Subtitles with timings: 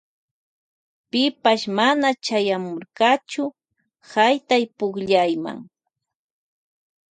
[1.11, 3.43] Pipash mana chayamurkachu
[4.11, 5.51] haytaypukllayma.